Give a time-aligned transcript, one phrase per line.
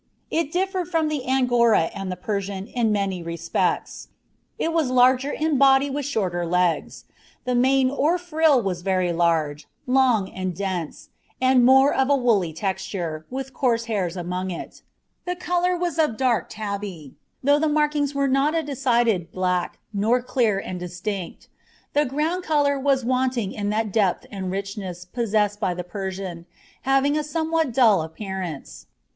[0.31, 4.07] It differed from the Angora and the Persian in many respects.
[4.57, 7.05] It was larger in the body with shorter legs.
[7.45, 11.09] The mane or frill was very large, long, and dense,
[11.39, 14.81] and more of a woolly texture, with coarse hairs among it;
[15.25, 17.13] the colour was of dark tabby,
[17.43, 21.47] though the markings were not a decided black, nor clear and distinct;
[21.93, 26.47] the ground colour was wanting in that depth and richness possessed by the Persian,
[26.89, 28.87] having a somewhat dull appearance.